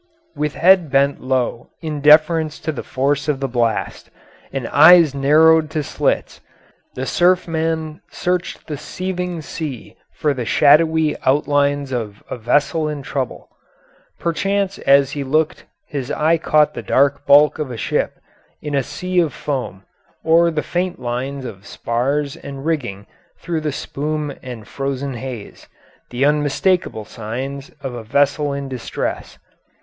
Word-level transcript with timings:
With 0.35 0.55
head 0.55 0.89
bent 0.89 1.21
low 1.21 1.69
in 1.79 2.01
deference 2.01 2.57
to 2.61 2.71
the 2.71 2.81
force 2.81 3.27
of 3.27 3.39
the 3.39 3.47
blast, 3.47 4.09
and 4.51 4.67
eyes 4.69 5.13
narrowed 5.13 5.69
to 5.69 5.83
slits, 5.83 6.41
the 6.95 7.05
surfman 7.05 8.01
searched 8.09 8.65
the 8.65 8.77
seething 8.77 9.43
sea 9.43 9.95
for 10.15 10.33
the 10.33 10.43
shadowy 10.43 11.15
outlines 11.23 11.91
of 11.91 12.23
a 12.31 12.35
vessel 12.39 12.89
in 12.89 13.03
trouble. 13.03 13.47
Perchance 14.17 14.79
as 14.79 15.11
he 15.11 15.23
looked 15.23 15.65
his 15.85 16.09
eye 16.09 16.39
caught 16.39 16.73
the 16.73 16.81
dark 16.81 17.23
bulk 17.27 17.59
of 17.59 17.69
a 17.69 17.77
ship 17.77 18.15
in 18.59 18.73
a 18.73 18.81
sea 18.81 19.19
of 19.19 19.33
foam, 19.35 19.83
or 20.23 20.49
the 20.49 20.63
faint 20.63 20.99
lines 20.99 21.45
of 21.45 21.67
spars 21.67 22.35
and 22.35 22.65
rigging 22.65 23.05
through 23.37 23.61
the 23.61 23.71
spume 23.71 24.33
and 24.41 24.67
frozen 24.67 25.13
haze 25.13 25.67
the 26.09 26.25
unmistakable 26.25 27.05
signs 27.05 27.69
of 27.81 27.93
a 27.93 28.03
vessel 28.03 28.51
in 28.51 28.67
distress. 28.67 29.37